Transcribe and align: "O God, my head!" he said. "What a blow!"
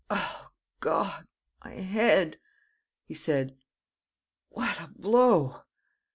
"O 0.09 0.49
God, 0.79 1.27
my 1.63 1.73
head!" 1.73 2.39
he 3.03 3.13
said. 3.13 3.55
"What 4.49 4.79
a 4.81 4.87
blow!" 4.87 5.65